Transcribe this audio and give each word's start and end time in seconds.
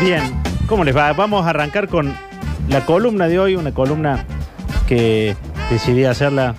Bien, 0.00 0.22
¿cómo 0.66 0.82
les 0.82 0.96
va? 0.96 1.12
Vamos 1.12 1.44
a 1.44 1.50
arrancar 1.50 1.86
con 1.86 2.14
la 2.70 2.86
columna 2.86 3.28
de 3.28 3.38
hoy, 3.38 3.54
una 3.54 3.72
columna 3.72 4.24
que 4.88 5.36
decidí 5.70 6.04
hacerla 6.04 6.54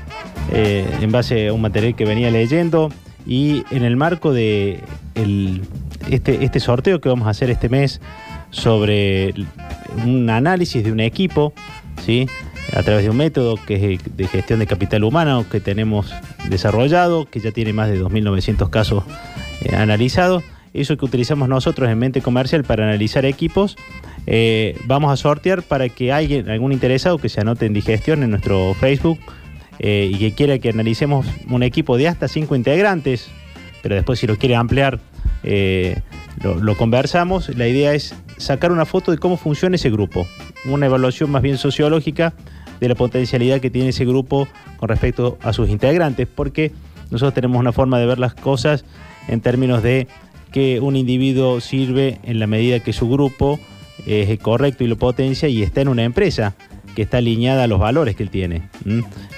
eh, 0.52 0.88
en 1.02 1.12
base 1.12 1.48
a 1.48 1.54
un 1.54 1.62
material 1.62 1.96
que 1.96 2.06
venía 2.06 2.30
leyendo 2.30 2.92
y 3.26 3.64
en 3.72 3.84
el 3.84 3.98
marco 3.98 4.32
de 4.32 4.84
este, 6.12 6.46
este 6.46 6.60
sorteo 6.60 7.02
que 7.02 7.10
vamos 7.10 7.28
a 7.28 7.32
hacer 7.32 7.50
este 7.50 7.68
mes 7.68 8.00
sobre 8.52 9.34
un 10.06 10.30
análisis 10.30 10.84
de 10.84 10.92
un 10.92 11.00
equipo, 11.00 11.54
¿sí? 12.06 12.28
a 12.74 12.84
través 12.84 13.04
de 13.04 13.10
un 13.10 13.18
método 13.18 13.58
que 13.66 13.96
es 13.96 14.18
de 14.18 14.28
gestión 14.28 14.60
de 14.60 14.68
capital 14.68 15.04
humano 15.04 15.46
que 15.50 15.60
tenemos 15.60 16.14
desarrollado, 16.48 17.26
que 17.26 17.40
ya 17.40 17.52
tiene 17.52 17.74
más 17.74 17.90
de 17.90 18.00
2.900 18.00 18.70
casos 18.70 19.04
eh, 19.62 19.76
analizados. 19.76 20.44
Eso 20.74 20.96
que 20.98 21.06
utilizamos 21.06 21.50
nosotros 21.50 21.90
en 21.90 22.00
Mente 22.00 22.22
Comercial 22.22 22.64
para 22.64 22.86
analizar 22.86 23.26
equipos, 23.26 23.76
eh, 24.26 24.78
vamos 24.86 25.12
a 25.12 25.18
sortear 25.18 25.64
para 25.64 25.90
que 25.90 26.12
alguien, 26.12 26.50
algún 26.50 26.72
interesado 26.72 27.18
que 27.18 27.30
se 27.30 27.42
anote 27.42 27.66
en 27.66 27.74
digestión 27.74 28.24
en 28.24 28.30
nuestro 28.30 28.74
Facebook 28.76 29.20
eh, 29.80 30.10
y 30.14 30.18
que 30.18 30.34
quiera 30.34 30.60
que 30.60 30.70
analicemos 30.70 31.26
un 31.50 31.64
equipo 31.64 31.98
de 31.98 32.08
hasta 32.08 32.28
5 32.28 32.56
integrantes, 32.56 33.30
pero 33.82 33.96
después 33.96 34.20
si 34.20 34.28
lo 34.28 34.38
quiere 34.38 34.56
ampliar, 34.56 35.00
eh, 35.44 36.00
lo 36.42 36.78
conversamos. 36.78 37.50
La 37.58 37.68
idea 37.68 37.94
es 37.94 38.16
sacar 38.38 38.72
una 38.72 38.86
foto 38.86 39.12
de 39.12 39.18
cómo 39.18 39.38
funciona 39.38 39.76
ese 39.76 39.90
grupo, 39.90 40.28
una 40.66 40.86
evaluación 40.86 41.32
más 41.32 41.42
bien 41.42 41.58
sociológica 41.58 42.34
de 42.80 42.90
la 42.90 42.96
potencialidad 42.96 43.60
que 43.60 43.70
tiene 43.70 43.90
ese 43.90 44.06
grupo 44.06 44.48
con 44.78 44.90
respecto 44.90 45.38
a 45.42 45.54
sus 45.54 45.70
integrantes, 45.70 46.28
porque 46.28 46.72
nosotros 47.12 47.34
tenemos 47.34 47.60
una 47.60 47.72
forma 47.72 48.00
de 48.00 48.06
ver 48.06 48.20
las 48.20 48.34
cosas 48.34 48.86
en 49.28 49.42
términos 49.42 49.84
de 49.84 50.08
que 50.52 50.80
un 50.80 50.96
individuo 50.96 51.62
sirve 51.62 52.20
en 52.24 52.40
la 52.40 52.48
medida 52.48 52.80
que 52.80 52.94
su 52.94 53.10
grupo 53.10 53.60
es 54.06 54.40
correcto 54.40 54.84
y 54.84 54.88
lo 54.88 54.98
potencia 54.98 55.48
y 55.48 55.62
está 55.62 55.82
en 55.82 55.88
una 55.88 56.04
empresa 56.04 56.56
que 56.96 57.04
está 57.04 57.18
alineada 57.18 57.64
a 57.64 57.68
los 57.68 57.80
valores 57.80 58.16
que 58.16 58.24
él 58.24 58.30
tiene. 58.30 58.70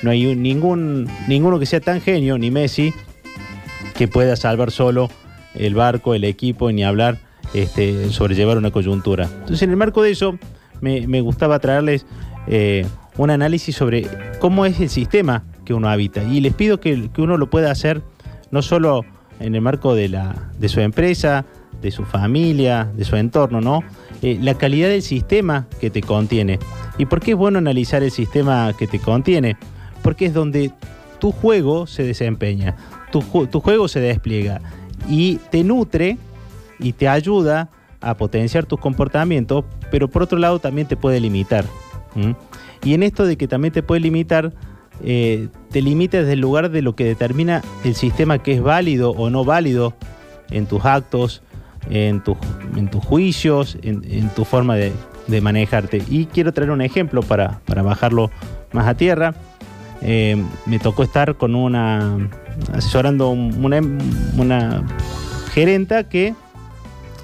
No 0.01 0.11
hay 0.11 0.35
ningún, 0.35 1.07
ninguno 1.27 1.59
que 1.59 1.65
sea 1.65 1.79
tan 1.79 2.01
genio, 2.01 2.37
ni 2.37 2.51
Messi, 2.51 2.93
que 3.95 4.07
pueda 4.07 4.35
salvar 4.35 4.71
solo 4.71 5.09
el 5.53 5.75
barco, 5.75 6.15
el 6.15 6.23
equipo, 6.23 6.71
ni 6.71 6.83
hablar 6.83 7.19
este, 7.53 8.09
sobrellevar 8.09 8.57
una 8.57 8.71
coyuntura. 8.71 9.25
Entonces, 9.25 9.61
en 9.61 9.69
el 9.69 9.77
marco 9.77 10.01
de 10.01 10.11
eso, 10.11 10.37
me, 10.81 11.21
gustaba 11.21 11.59
traerles 11.59 12.05
eh, 12.47 12.85
un 13.17 13.29
análisis 13.29 13.75
sobre 13.75 14.07
cómo 14.39 14.65
es 14.65 14.79
el 14.79 14.89
sistema 14.89 15.43
que 15.65 15.73
uno 15.73 15.89
habita. 15.89 16.23
Y 16.23 16.41
les 16.41 16.53
pido 16.53 16.79
que 16.79 17.09
uno 17.17 17.37
lo 17.37 17.49
pueda 17.49 17.71
hacer 17.71 18.01
no 18.51 18.61
solo 18.61 19.05
en 19.39 19.55
el 19.55 19.61
marco 19.61 19.95
de, 19.95 20.09
la, 20.09 20.51
de 20.59 20.69
su 20.69 20.79
empresa, 20.79 21.45
de 21.81 21.91
su 21.91 22.05
familia, 22.05 22.89
de 22.95 23.03
su 23.03 23.15
entorno, 23.15 23.61
¿no? 23.61 23.83
Eh, 24.21 24.37
la 24.41 24.55
calidad 24.55 24.89
del 24.89 25.01
sistema 25.01 25.67
que 25.81 25.89
te 25.89 26.01
contiene. 26.01 26.59
¿Y 26.97 27.05
por 27.05 27.19
qué 27.19 27.31
es 27.31 27.37
bueno 27.37 27.59
analizar 27.59 28.03
el 28.03 28.11
sistema 28.11 28.73
que 28.77 28.87
te 28.87 28.99
contiene? 28.99 29.57
Porque 30.01 30.25
es 30.27 30.33
donde 30.33 30.71
tu 31.19 31.31
juego 31.31 31.87
se 31.87 32.03
desempeña, 32.03 32.75
tu, 33.11 33.21
tu 33.47 33.59
juego 33.59 33.87
se 33.87 33.99
despliega 33.99 34.61
y 35.09 35.37
te 35.51 35.63
nutre 35.63 36.17
y 36.79 36.93
te 36.93 37.07
ayuda 37.07 37.69
a 38.01 38.15
potenciar 38.15 38.65
tus 38.65 38.79
comportamientos, 38.79 39.63
pero 39.89 40.09
por 40.09 40.23
otro 40.23 40.37
lado 40.37 40.59
también 40.59 40.87
te 40.87 40.97
puede 40.97 41.19
limitar. 41.19 41.65
¿m? 42.15 42.35
Y 42.83 42.93
en 42.93 43.03
esto 43.03 43.25
de 43.25 43.37
que 43.37 43.47
también 43.47 43.73
te 43.73 43.81
puede 43.81 44.01
limitar, 44.01 44.53
eh, 45.03 45.47
te 45.71 45.81
limita 45.81 46.19
desde 46.19 46.33
el 46.33 46.39
lugar 46.41 46.69
de 46.69 46.81
lo 46.81 46.95
que 46.95 47.05
determina 47.05 47.61
el 47.83 47.95
sistema 47.95 48.39
que 48.39 48.53
es 48.53 48.61
válido 48.61 49.11
o 49.11 49.29
no 49.29 49.43
válido 49.45 49.93
en 50.51 50.65
tus 50.67 50.85
actos, 50.85 51.41
en, 51.89 52.21
tus- 52.23 52.37
en 52.75 52.89
tus 52.89 53.03
juicios, 53.03 53.77
en, 53.81 54.29
tu 54.29 54.45
forma 54.45 54.75
de, 54.75 54.91
de 55.27 55.41
manejarte. 55.41 56.01
Y 56.09 56.25
quiero 56.27 56.53
traer 56.53 56.71
un 56.71 56.81
ejemplo 56.81 57.21
para, 57.23 57.59
para 57.65 57.81
bajarlo 57.81 58.29
más 58.71 58.87
a 58.87 58.95
tierra. 58.95 59.33
Eh, 60.01 60.41
me 60.65 60.79
tocó 60.79 61.03
estar 61.03 61.35
con 61.35 61.55
una 61.55 62.29
asesorando 62.73 63.29
un- 63.29 63.63
una, 63.65 63.81
una 64.37 64.83
gerenta 65.53 66.03
que 66.07 66.35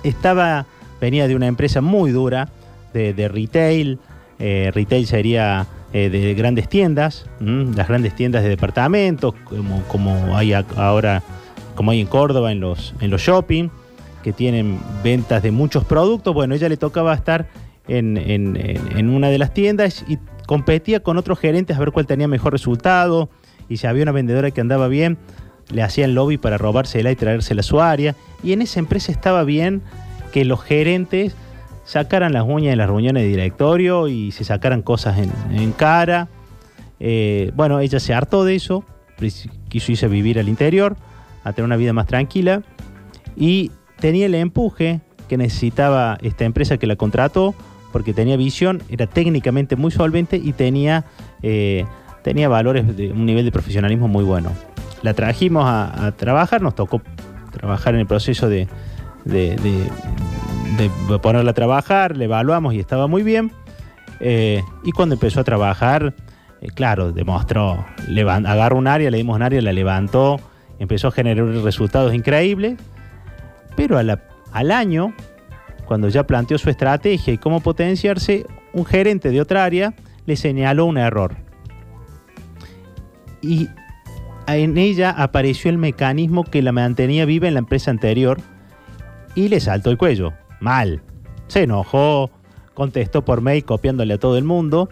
estaba 0.04 0.66
venía 1.02 1.28
de 1.28 1.36
una 1.36 1.48
empresa 1.48 1.82
muy 1.82 2.12
dura 2.12 2.50
de, 2.94 3.14
de 3.14 3.28
retail 3.28 4.00
Eh, 4.40 4.72
retail 4.74 5.06
sería 5.06 5.68
eh, 5.92 6.10
de 6.10 6.34
grandes 6.34 6.70
tiendas 6.70 7.26
las 7.42 7.88
grandes 7.90 8.16
tiendas 8.16 8.42
de 8.44 8.50
departamentos 8.50 9.34
como, 9.44 9.82
como 9.88 10.38
hay 10.38 10.54
ahora 10.54 11.22
como 11.76 11.92
hay 11.92 12.00
en 12.02 12.08
Córdoba 12.08 12.52
en 12.52 12.60
los 12.62 12.94
en 13.02 13.10
los 13.12 13.22
shopping 13.22 13.70
que 14.24 14.32
tienen 14.34 14.80
ventas 15.04 15.42
de 15.44 15.52
muchos 15.52 15.84
productos. 15.84 16.34
Bueno 16.34 16.56
ella 16.56 16.70
le 16.70 16.78
tocaba 16.78 17.14
estar 17.14 17.48
en- 17.88 18.18
en- 18.18 18.56
en 18.56 19.10
una 19.10 19.30
de 19.30 19.38
las 19.40 19.54
tiendas 19.54 20.06
y 20.08 20.18
competía 20.46 21.02
con 21.02 21.18
otros 21.18 21.38
gerentes 21.40 21.76
a 21.76 21.80
ver 21.80 21.92
cuál 21.92 22.06
tenía 22.06 22.28
mejor 22.28 22.54
resultado. 22.54 23.30
Y 23.68 23.78
si 23.78 23.88
había 23.88 24.04
una 24.04 24.12
vendedora 24.12 24.52
que 24.52 24.62
andaba 24.62 24.88
bien 24.88 25.18
le 25.72 25.84
hacían 25.84 26.16
lobby 26.16 26.38
para 26.38 26.58
robársela 26.58 27.12
y 27.12 27.16
traérsela 27.16 27.60
a 27.60 27.64
su 27.64 27.80
área. 27.82 28.16
Y 28.44 28.54
en 28.54 28.62
esa 28.62 28.80
empresa 28.80 29.12
estaba 29.12 29.44
bien 29.44 29.82
que 30.32 30.46
los 30.46 30.62
gerentes 30.64 31.36
sacaran 31.90 32.34
las 32.34 32.44
uñas 32.46 32.74
en 32.74 32.78
las 32.78 32.88
reuniones 32.88 33.24
de 33.24 33.30
directorio 33.30 34.08
y 34.08 34.32
se 34.32 34.44
sacaran 34.44 34.84
cosas 34.84 35.18
en, 35.52 35.72
cara. 35.72 36.28
Eh, 37.00 37.52
bueno, 37.56 37.80
ella 37.80 38.00
se 38.00 38.14
hartó 38.14 38.44
de 38.44 38.54
eso, 38.54 38.84
quiso 39.70 39.92
irse 39.92 40.06
a 40.06 40.10
vivir 40.10 40.38
al 40.38 40.48
interior, 40.50 40.96
a 41.44 41.52
tener 41.52 41.66
una 41.66 41.78
vida 41.78 41.92
más 41.92 42.06
tranquila 42.06 42.62
y 43.36 43.72
tenía 44.00 44.28
el 44.28 44.36
empuje 44.36 45.02
que 45.28 45.36
necesitaba 45.38 46.20
esta 46.22 46.46
empresa 46.46 46.78
que 46.78 46.86
la 46.86 46.96
contrató 46.96 47.56
porque 47.92 48.14
tenía 48.14 48.38
visión, 48.38 48.84
era 48.90 49.08
técnicamente 49.08 49.76
muy 49.76 49.90
solvente 49.90 50.38
y 50.38 50.54
tenía, 50.54 51.06
eh, 51.42 51.86
tenía 52.24 52.50
valores 52.50 52.96
de 52.96 53.12
un 53.12 53.26
nivel 53.26 53.46
de 53.46 53.52
profesionalismo 53.52 54.08
muy 54.08 54.24
bueno. 54.24 54.52
La 55.02 55.16
trajimos 55.16 55.64
a, 55.66 56.14
trabajar, 56.18 56.62
nos 56.62 56.76
tocó 56.76 57.02
trabajar 57.52 57.96
en 57.96 58.02
el 58.02 58.06
proceso 58.06 58.48
de, 58.48 58.68
de- 59.26 59.56
de- 59.56 59.90
de 60.78 61.20
ponerla 61.20 61.52
a 61.52 61.54
trabajar, 61.54 62.16
le 62.16 62.26
evaluamos 62.26 62.74
y 62.74 62.80
estaba 62.80 63.08
muy 63.08 63.24
bien. 63.24 63.52
Eh, 64.20 64.64
y 64.84 64.92
cuando 64.92 65.16
empezó 65.16 65.40
a 65.40 65.44
trabajar, 65.44 66.14
eh, 66.62 66.68
claro, 66.74 67.12
demostró, 67.12 67.86
agarró 68.26 68.78
un 68.78 68.88
área, 68.88 69.10
le 69.10 69.18
dimos 69.18 69.36
un 69.36 69.44
área, 69.44 69.62
la 69.62 69.72
levantó, 69.72 70.40
empezó 70.78 71.08
a 71.08 71.12
generar 71.12 71.46
resultados 71.46 72.14
increíbles, 72.14 72.78
pero 73.76 73.98
a 73.98 74.20
al 74.52 74.72
año, 74.72 75.14
cuando 75.86 76.10
ya 76.10 76.26
planteó 76.26 76.58
su 76.58 76.70
estrategia 76.70 77.34
y 77.34 77.38
cómo 77.38 77.62
potenciarse, 77.62 78.46
un 78.74 78.86
gerente 78.86 79.30
de 79.30 79.42
otra 79.42 79.64
área 79.64 79.94
le 80.26 80.36
señaló 80.36 80.86
un 80.86 80.98
error. 80.98 81.36
Y 83.42 83.70
en 84.48 84.78
ella 84.78 85.12
apareció 85.12 85.70
el 85.70 85.78
mecanismo 85.78 86.44
que 86.44 86.62
la 86.62 86.72
mantenía 86.72 87.26
viva 87.26 87.48
en 87.48 87.54
la 87.54 87.60
empresa 87.60 87.92
anterior 87.92 88.40
y 89.36 89.48
le 89.48 89.60
saltó 89.60 89.92
el 89.92 89.98
cuello. 89.98 90.34
Mal. 90.60 91.02
Se 91.48 91.64
enojó, 91.64 92.32
contestó 92.74 93.26
por 93.26 93.42
mail 93.42 93.66
copiándole 93.66 94.14
a 94.14 94.18
todo 94.20 94.38
el 94.38 94.44
mundo 94.44 94.90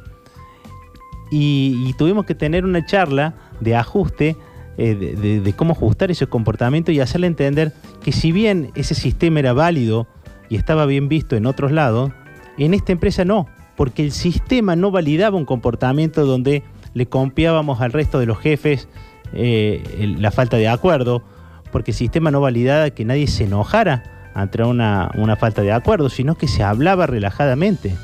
y, 1.30 1.94
tuvimos 1.98 2.26
que 2.26 2.36
tener 2.36 2.66
una 2.66 2.86
charla 2.86 3.34
de 3.60 3.76
ajuste 3.76 4.36
eh, 4.78 4.96
de, 5.44 5.54
cómo 5.54 5.74
ajustar 5.74 6.12
ese 6.12 6.28
comportamiento 6.28 6.92
y 6.92 7.00
hacerle 7.00 7.28
entender 7.28 7.74
que 8.04 8.12
si 8.12 8.32
bien 8.32 8.72
ese 8.76 8.94
sistema 8.94 9.40
era 9.40 9.54
válido 9.54 10.08
y 10.50 10.56
estaba 10.56 10.86
bien 10.86 11.10
visto 11.10 11.36
en 11.36 11.46
otros 11.46 11.72
lados, 11.72 12.12
en 12.58 12.74
esta 12.74 12.92
empresa 12.92 13.26
no, 13.26 13.48
porque 13.76 14.04
el 14.04 14.12
sistema 14.12 14.76
no 14.76 14.92
validaba 14.92 15.38
un 15.38 15.46
comportamiento 15.46 16.26
donde 16.26 16.64
le 16.94 17.08
confiábamos 17.08 17.82
al 17.82 17.92
resto 17.92 18.20
de 18.20 18.26
los 18.26 18.38
jefes 18.40 18.88
eh, 19.34 20.16
la 20.18 20.32
falta 20.32 20.58
de 20.58 20.68
acuerdo, 20.68 21.24
porque 21.72 21.92
el 21.92 21.98
sistema 21.98 22.32
no 22.32 22.40
validaba 22.40 22.90
que 22.92 23.04
nadie 23.04 23.28
se 23.28 23.46
enojara 23.46 24.17
ante 24.38 24.62
una, 24.62 25.10
una 25.16 25.36
falta 25.36 25.64
de 25.64 25.72
acuerdo, 25.72 26.10
sino 26.10 26.36
que 26.36 26.48
se 26.48 26.62
hablaba 26.62 27.08
relajadamente, 27.08 27.96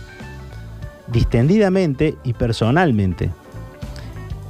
distendidamente 1.07 2.17
y 2.23 2.33
personalmente. 2.33 3.29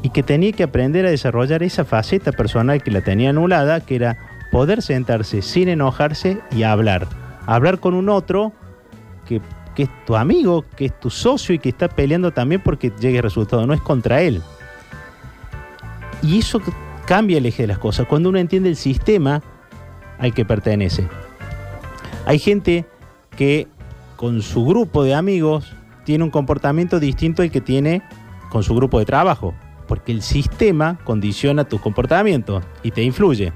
Y 0.01 0.09
que 0.09 0.23
tenía 0.23 0.53
que 0.53 0.63
aprender 0.63 1.05
a 1.05 1.09
desarrollar 1.09 1.61
esa 1.61 1.83
faceta 1.83 2.31
personal 2.31 2.81
que 2.81 2.89
la 2.89 3.01
tenía 3.01 3.31
anulada, 3.31 3.81
que 3.81 3.95
era 3.95 4.17
poder 4.49 4.81
sentarse 4.81 5.41
sin 5.41 5.67
enojarse 5.67 6.39
y 6.51 6.63
hablar. 6.63 7.05
Hablar 7.47 7.79
con 7.79 7.95
un 7.95 8.07
otro 8.07 8.53
que, 9.27 9.41
que 9.75 9.83
es 9.83 9.89
tu 10.05 10.15
amigo, 10.15 10.63
que 10.77 10.85
es 10.85 10.97
tu 10.97 11.09
socio 11.09 11.53
y 11.53 11.59
que 11.59 11.67
está 11.67 11.89
peleando 11.89 12.31
también 12.31 12.61
porque 12.61 12.93
llegue 12.97 13.17
el 13.17 13.23
resultado, 13.23 13.67
no 13.67 13.73
es 13.73 13.81
contra 13.81 14.21
él. 14.21 14.41
Y 16.21 16.39
eso 16.39 16.61
cambia 17.05 17.39
el 17.39 17.45
eje 17.45 17.63
de 17.63 17.67
las 17.67 17.77
cosas, 17.77 18.07
cuando 18.07 18.29
uno 18.29 18.39
entiende 18.39 18.69
el 18.69 18.77
sistema 18.77 19.41
al 20.17 20.33
que 20.33 20.45
pertenece. 20.45 21.09
Hay 22.25 22.39
gente 22.39 22.85
que 23.35 23.67
con 24.15 24.41
su 24.41 24.65
grupo 24.65 25.03
de 25.03 25.13
amigos 25.13 25.75
tiene 26.05 26.23
un 26.23 26.29
comportamiento 26.29 26.99
distinto 26.99 27.41
al 27.41 27.51
que 27.51 27.61
tiene 27.61 28.01
con 28.49 28.63
su 28.63 28.75
grupo 28.75 28.99
de 28.99 29.05
trabajo, 29.05 29.53
porque 29.87 30.11
el 30.11 30.21
sistema 30.21 30.99
condiciona 31.03 31.65
tus 31.65 31.81
comportamientos 31.81 32.63
y 32.83 32.91
te 32.91 33.03
influye. 33.03 33.51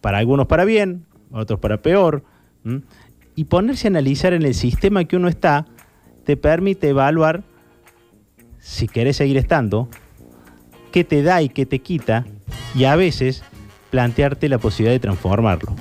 Para 0.00 0.18
algunos 0.18 0.46
para 0.46 0.64
bien, 0.64 1.06
otros 1.30 1.58
para 1.58 1.80
peor. 1.80 2.24
y 3.34 3.44
ponerse 3.44 3.86
a 3.86 3.90
analizar 3.90 4.32
en 4.32 4.42
el 4.42 4.54
sistema 4.54 5.04
que 5.04 5.16
uno 5.16 5.28
está 5.28 5.64
te 6.24 6.36
permite 6.36 6.88
evaluar 6.88 7.44
si 8.58 8.88
querés 8.88 9.16
seguir 9.16 9.38
estando, 9.38 9.88
qué 10.92 11.04
te 11.04 11.22
da 11.22 11.40
y 11.40 11.48
qué 11.48 11.64
te 11.64 11.78
quita, 11.78 12.26
y 12.74 12.84
a 12.84 12.96
veces 12.96 13.42
plantearte 13.90 14.48
la 14.48 14.58
posibilidad 14.58 14.94
de 14.94 15.00
transformarlo. 15.00 15.74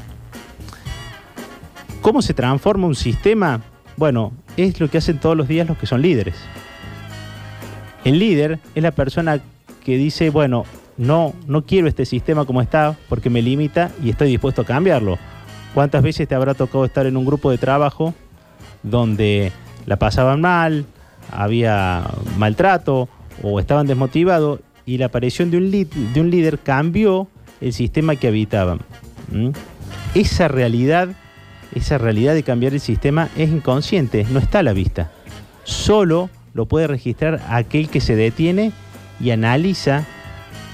¿Cómo 2.01 2.21
se 2.21 2.33
transforma 2.33 2.87
un 2.87 2.95
sistema? 2.95 3.61
Bueno, 3.95 4.31
es 4.55 4.79
lo 4.79 4.89
que 4.89 4.99
hacen 4.99 5.19
todos 5.19 5.35
los 5.35 5.47
días 5.47 5.67
los 5.67 5.77
que 5.77 5.87
son 5.87 6.01
líderes. 6.01 6.35
El 8.03 8.19
líder 8.19 8.59
es 8.75 8.83
la 8.83 8.91
persona 8.91 9.41
que 9.83 9.97
dice, 9.97 10.29
bueno, 10.29 10.65
no, 10.97 11.33
no 11.47 11.65
quiero 11.65 11.87
este 11.87 12.05
sistema 12.05 12.45
como 12.45 12.61
está 12.61 12.95
porque 13.09 13.29
me 13.29 13.41
limita 13.41 13.91
y 14.03 14.09
estoy 14.09 14.29
dispuesto 14.29 14.61
a 14.61 14.65
cambiarlo. 14.65 15.17
¿Cuántas 15.73 16.01
veces 16.01 16.27
te 16.27 16.35
habrá 16.35 16.53
tocado 16.53 16.85
estar 16.85 17.05
en 17.05 17.17
un 17.17 17.25
grupo 17.25 17.51
de 17.51 17.57
trabajo 17.57 18.13
donde 18.83 19.51
la 19.85 19.97
pasaban 19.97 20.41
mal, 20.41 20.85
había 21.31 22.05
maltrato 22.37 23.09
o 23.43 23.59
estaban 23.59 23.87
desmotivados 23.87 24.61
y 24.85 24.97
la 24.97 25.07
aparición 25.07 25.51
de 25.51 25.57
un, 25.57 25.71
de 25.71 26.21
un 26.21 26.29
líder 26.29 26.59
cambió 26.59 27.27
el 27.61 27.73
sistema 27.73 28.15
que 28.15 28.27
habitaban? 28.27 28.79
¿Mm? 29.31 29.49
Esa 30.15 30.47
realidad, 30.47 31.09
esa 31.73 31.97
realidad 31.97 32.33
de 32.33 32.43
cambiar 32.43 32.73
el 32.73 32.79
sistema 32.79 33.29
es 33.35 33.49
inconsciente, 33.49 34.25
no 34.31 34.39
está 34.39 34.59
a 34.59 34.63
la 34.63 34.73
vista. 34.73 35.11
Solo 35.63 36.29
lo 36.53 36.65
puede 36.65 36.87
registrar 36.87 37.41
aquel 37.49 37.89
que 37.89 38.01
se 38.01 38.15
detiene 38.15 38.71
y 39.19 39.31
analiza 39.31 40.05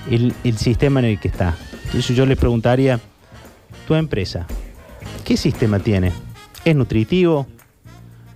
el, 0.09 0.33
sistema 0.57 0.99
en 0.99 1.07
el 1.07 1.19
que 1.19 1.27
está. 1.27 1.55
Entonces 1.85 2.15
yo 2.15 2.25
le 2.25 2.35
preguntaría, 2.35 2.99
tu 3.87 3.95
empresa, 3.95 4.45
¿qué 5.25 5.37
sistema 5.37 5.79
tiene? 5.79 6.11
¿Es 6.63 6.75
nutritivo? 6.75 7.47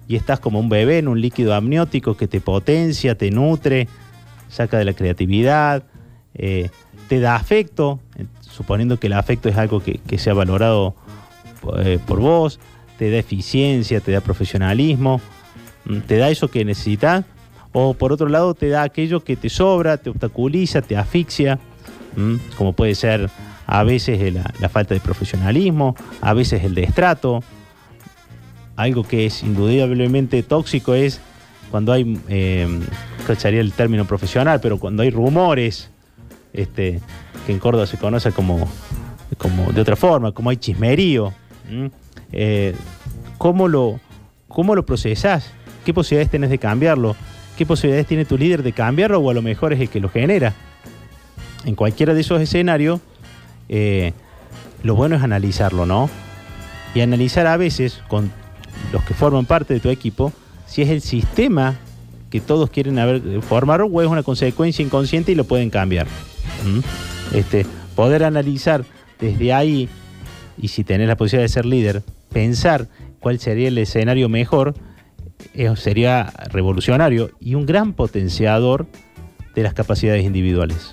Y 0.07 0.15
estás 0.15 0.39
como 0.39 0.59
un 0.59 0.69
bebé 0.69 0.99
en 0.99 1.07
un 1.07 1.21
líquido 1.21 1.53
amniótico 1.53 2.15
que 2.15 2.27
te 2.27 2.41
potencia, 2.41 3.17
te 3.17 3.31
nutre, 3.31 3.87
saca 4.49 4.77
de 4.77 4.85
la 4.85 4.93
creatividad, 4.93 5.83
eh, 6.33 6.69
te 7.07 7.19
da 7.19 7.35
afecto, 7.35 7.99
suponiendo 8.41 8.99
que 8.99 9.07
el 9.07 9.13
afecto 9.13 9.49
es 9.49 9.57
algo 9.57 9.81
que, 9.81 9.99
que 9.99 10.17
sea 10.17 10.33
valorado 10.33 10.95
eh, 11.77 11.99
por 12.05 12.19
vos, 12.19 12.59
te 12.97 13.11
da 13.11 13.17
eficiencia, 13.17 13.99
te 13.99 14.11
da 14.11 14.21
profesionalismo, 14.21 15.21
mm, 15.85 15.99
te 15.99 16.17
da 16.17 16.29
eso 16.29 16.49
que 16.49 16.65
necesitas 16.65 17.25
o 17.79 17.93
por 17.93 18.11
otro 18.11 18.27
lado 18.27 18.55
te 18.55 18.69
da 18.69 18.83
aquello 18.83 19.23
que 19.23 19.35
te 19.35 19.49
sobra, 19.49 19.97
te 19.97 20.09
obstaculiza, 20.09 20.81
te 20.81 20.97
asfixia, 20.97 21.59
como 22.57 22.73
puede 22.73 22.95
ser 22.95 23.29
a 23.67 23.83
veces 23.83 24.33
la, 24.33 24.69
falta 24.69 24.95
de 24.95 24.99
profesionalismo, 24.99 25.95
a 26.21 26.33
veces 26.33 26.63
el 26.63 26.73
destrato. 26.73 27.43
Algo 28.75 29.03
que 29.03 29.27
es 29.27 29.43
indudablemente 29.43 30.41
tóxico 30.41 30.95
es 30.95 31.19
cuando 31.69 31.91
hay, 31.91 32.19
eh, 32.29 32.67
el 33.43 33.73
término 33.73 34.05
profesional, 34.05 34.59
pero 34.61 34.79
cuando 34.79 35.03
hay 35.03 35.11
rumores, 35.11 35.91
este, 36.53 36.99
que 37.45 37.51
en 37.51 37.59
Córdoba 37.59 37.85
se 37.85 37.97
conoce 37.97 38.31
como, 38.31 38.67
como 39.37 39.71
de 39.71 39.81
otra 39.81 39.95
forma, 39.95 40.31
como 40.31 40.49
hay 40.49 40.57
chismerío. 40.57 41.33
Eh, 42.31 42.75
¿cómo, 43.37 43.67
lo, 43.67 43.99
¿Cómo 44.47 44.75
lo 44.75 44.85
procesás? 44.85 45.51
¿Qué 45.85 45.93
posibilidades 45.93 46.31
tenés 46.31 46.49
de 46.49 46.57
cambiarlo? 46.57 47.15
¿Qué 47.57 47.65
posibilidades 47.65 48.07
tiene 48.07 48.25
tu 48.25 48.37
líder 48.37 48.63
de 48.63 48.73
cambiarlo 48.73 49.19
o 49.19 49.29
a 49.29 49.33
lo 49.33 49.41
mejor 49.41 49.73
es 49.73 49.79
el 49.79 49.89
que 49.89 49.99
lo 49.99 50.09
genera? 50.09 50.53
En 51.65 51.75
cualquiera 51.75 52.13
de 52.13 52.21
esos 52.21 52.41
escenarios, 52.41 53.01
eh, 53.69 54.13
lo 54.83 54.95
bueno 54.95 55.15
es 55.15 55.23
analizarlo, 55.23 55.85
¿no? 55.85 56.09
Y 56.93 57.01
analizar 57.01 57.47
a 57.47 57.57
veces 57.57 58.01
con 58.07 58.31
los 58.91 59.03
que 59.03 59.13
forman 59.13 59.45
parte 59.45 59.73
de 59.73 59.79
tu 59.79 59.89
equipo 59.89 60.31
si 60.65 60.81
es 60.81 60.89
el 60.89 61.01
sistema 61.01 61.75
que 62.29 62.41
todos 62.41 62.69
quieren 62.69 62.99
haber, 62.99 63.21
eh, 63.25 63.41
formar 63.41 63.81
o 63.81 64.01
es 64.01 64.07
una 64.07 64.23
consecuencia 64.23 64.83
inconsciente 64.83 65.31
y 65.31 65.35
lo 65.35 65.45
pueden 65.45 65.69
cambiar. 65.69 66.07
Este, 67.33 67.65
poder 67.95 68.23
analizar 68.23 68.83
desde 69.19 69.53
ahí 69.53 69.89
y 70.57 70.69
si 70.69 70.83
tenés 70.83 71.07
la 71.07 71.15
posibilidad 71.15 71.43
de 71.43 71.53
ser 71.53 71.65
líder, 71.65 72.03
pensar 72.31 72.87
cuál 73.19 73.39
sería 73.39 73.67
el 73.67 73.77
escenario 73.77 74.29
mejor 74.29 74.75
sería 75.75 76.31
revolucionario 76.49 77.31
y 77.39 77.55
un 77.55 77.65
gran 77.65 77.93
potenciador 77.93 78.87
de 79.55 79.63
las 79.63 79.73
capacidades 79.73 80.23
individuales. 80.23 80.91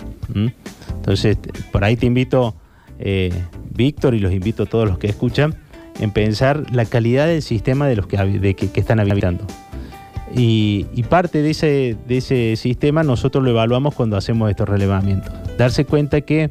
Entonces, 0.95 1.37
por 1.71 1.83
ahí 1.83 1.95
te 1.95 2.07
invito, 2.07 2.55
eh, 2.99 3.31
Víctor, 3.71 4.15
y 4.15 4.19
los 4.19 4.33
invito 4.33 4.63
a 4.63 4.65
todos 4.65 4.87
los 4.87 4.97
que 4.97 5.07
escuchan, 5.07 5.55
en 5.99 6.11
pensar 6.11 6.65
la 6.71 6.85
calidad 6.85 7.27
del 7.27 7.41
sistema 7.41 7.87
de 7.87 7.95
los 7.95 8.07
que, 8.07 8.17
están 8.75 8.99
habitando. 8.99 9.45
Y, 10.35 10.83
parte 11.09 11.41
de 11.41 11.51
ese, 11.51 11.95
de 12.07 12.17
ese 12.17 12.55
sistema 12.55 13.03
nosotros 13.03 13.43
lo 13.43 13.51
evaluamos 13.51 13.93
cuando 13.93 14.17
hacemos 14.17 14.49
estos 14.49 14.67
relevamientos. 14.67 15.31
Darse 15.57 15.85
cuenta 15.85 16.21
que 16.21 16.49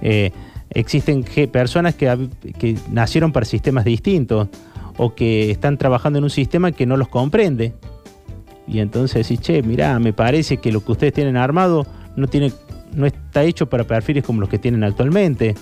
eh, 0.00 0.30
existen 0.74 1.24
personas 1.50 1.94
que, 1.94 2.76
nacieron 2.90 3.32
para 3.32 3.46
sistemas 3.46 3.84
distintos, 3.84 4.48
o 4.96 5.14
que 5.14 5.50
están 5.50 5.76
trabajando 5.76 6.18
en 6.18 6.24
un 6.24 6.30
sistema 6.30 6.72
que 6.72 6.86
no 6.86 6.96
los 6.96 7.08
comprende. 7.08 7.72
Y 8.66 8.78
entonces 8.78 9.28
decís, 9.28 9.40
che, 9.40 9.62
mirá, 9.62 9.98
me 9.98 10.12
parece 10.12 10.58
que 10.58 10.72
lo 10.72 10.84
que 10.84 10.92
ustedes 10.92 11.12
tienen 11.12 11.36
armado 11.36 11.86
no, 12.16 12.28
tiene, 12.28 12.52
no 12.94 13.06
está 13.06 13.42
hecho 13.42 13.68
para 13.68 13.84
perfiles 13.84 14.24
como 14.24 14.40
los 14.40 14.48
que 14.48 14.58
tienen 14.58 14.84
actualmente. 14.84 15.54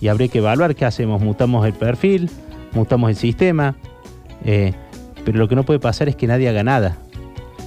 Y 0.00 0.08
habría 0.08 0.28
que 0.28 0.38
evaluar 0.38 0.74
qué 0.74 0.84
hacemos. 0.84 1.22
Mutamos 1.22 1.66
el 1.66 1.72
perfil, 1.72 2.30
mutamos 2.72 3.10
el 3.10 3.16
sistema. 3.16 3.76
Eh, 4.44 4.72
pero 5.24 5.38
lo 5.38 5.48
que 5.48 5.56
no 5.56 5.64
puede 5.64 5.80
pasar 5.80 6.08
es 6.08 6.16
que 6.16 6.26
nadie 6.26 6.48
haga 6.48 6.64
nada. 6.64 6.98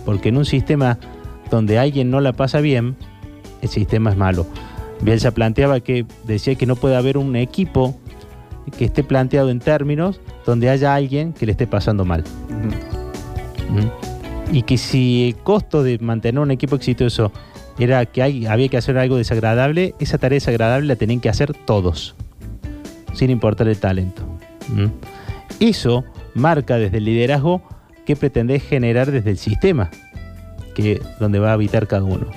Porque 0.05 0.29
en 0.29 0.37
un 0.37 0.45
sistema 0.45 0.97
donde 1.49 1.79
alguien 1.79 2.09
no 2.09 2.21
la 2.21 2.33
pasa 2.33 2.61
bien, 2.61 2.95
el 3.61 3.69
sistema 3.69 4.11
es 4.11 4.17
malo. 4.17 4.45
Bielsa 5.01 5.31
planteaba 5.31 5.79
que 5.79 6.05
decía 6.25 6.55
que 6.55 6.65
no 6.65 6.75
puede 6.75 6.95
haber 6.95 7.17
un 7.17 7.35
equipo 7.35 7.99
que 8.77 8.85
esté 8.85 9.03
planteado 9.03 9.49
en 9.49 9.59
términos 9.59 10.19
donde 10.45 10.69
haya 10.69 10.93
alguien 10.93 11.33
que 11.33 11.45
le 11.45 11.53
esté 11.53 11.67
pasando 11.67 12.05
mal. 12.05 12.23
Y 14.51 14.63
que 14.63 14.77
si 14.77 15.29
el 15.29 15.35
costo 15.37 15.81
de 15.83 15.97
mantener 15.99 16.39
un 16.39 16.51
equipo 16.51 16.75
exitoso 16.75 17.31
era 17.79 18.05
que 18.05 18.21
hay, 18.21 18.45
había 18.45 18.67
que 18.67 18.77
hacer 18.77 18.97
algo 18.97 19.17
desagradable, 19.17 19.95
esa 19.99 20.17
tarea 20.17 20.35
desagradable 20.35 20.87
la 20.87 20.95
tenían 20.95 21.19
que 21.19 21.29
hacer 21.29 21.53
todos, 21.53 22.15
sin 23.13 23.29
importar 23.29 23.67
el 23.67 23.77
talento. 23.77 24.23
Eso 25.59 26.03
marca 26.35 26.77
desde 26.77 26.97
el 26.97 27.05
liderazgo 27.05 27.61
qué 28.05 28.15
pretendés 28.15 28.63
generar 28.63 29.09
desde 29.11 29.31
el 29.31 29.37
sistema, 29.37 29.89
que 30.75 31.01
donde 31.19 31.39
va 31.39 31.51
a 31.51 31.53
habitar 31.53 31.87
cada 31.87 32.03
uno. 32.03 32.27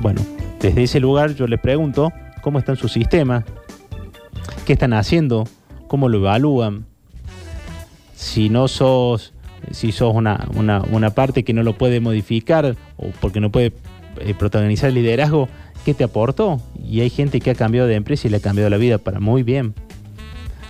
Bueno, 0.00 0.20
desde 0.64 0.84
ese 0.84 0.98
lugar 0.98 1.34
yo 1.34 1.46
le 1.46 1.58
pregunto 1.58 2.10
cómo 2.40 2.58
están 2.58 2.76
sus 2.76 2.90
sistemas, 2.90 3.44
qué 4.64 4.72
están 4.72 4.94
haciendo, 4.94 5.44
cómo 5.88 6.08
lo 6.08 6.16
evalúan. 6.16 6.86
Si 8.14 8.48
no 8.48 8.66
sos, 8.66 9.34
si 9.72 9.92
sos 9.92 10.14
una, 10.14 11.10
parte 11.14 11.44
que 11.44 11.52
no 11.52 11.62
lo 11.62 11.76
puede 11.76 12.00
modificar 12.00 12.76
o 12.96 13.10
porque 13.20 13.40
no 13.40 13.50
puede 13.50 13.74
eh, 14.20 14.32
protagonizar 14.32 14.88
el 14.88 14.94
liderazgo, 14.94 15.50
¿qué 15.84 15.92
te 15.92 16.04
aportó? 16.04 16.62
Y 16.82 17.02
hay 17.02 17.10
gente 17.10 17.40
que 17.40 17.50
ha 17.50 17.54
cambiado 17.54 17.86
de 17.86 17.96
empresa 17.96 18.26
y 18.26 18.30
le 18.30 18.38
ha 18.38 18.40
cambiado 18.40 18.70
la 18.70 18.78
vida 18.78 18.96
para 18.96 19.20
muy 19.20 19.42
bien. 19.42 19.74